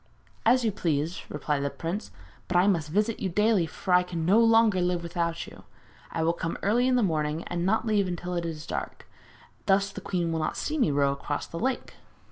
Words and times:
'As 0.47 0.65
you 0.65 0.71
please,' 0.71 1.21
replied 1.29 1.63
the 1.63 1.69
prince; 1.69 2.09
'but 2.47 2.57
I 2.57 2.65
must 2.65 2.89
visit 2.89 3.19
you 3.19 3.29
daily, 3.29 3.67
for 3.67 3.93
I 3.93 4.01
can 4.01 4.21
live 4.21 4.25
no 4.29 4.39
longer 4.39 4.83
without 4.97 5.45
you! 5.45 5.63
I 6.09 6.23
will 6.23 6.33
come 6.33 6.57
early 6.63 6.87
in 6.87 6.95
the 6.95 7.03
morning 7.03 7.43
and 7.43 7.67
not 7.67 7.85
leave 7.85 8.07
until 8.07 8.33
it 8.33 8.43
is 8.43 8.65
dark; 8.65 9.07
thus 9.67 9.91
the 9.91 10.01
queen 10.01 10.31
will 10.31 10.39
not 10.39 10.57
see 10.57 10.79
me 10.79 10.89
row 10.89 11.11
across 11.11 11.45
the 11.45 11.59
lake.' 11.59 11.93